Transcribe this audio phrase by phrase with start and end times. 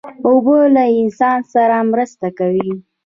[0.27, 2.71] اوبه له انسان سره مرسته کوي.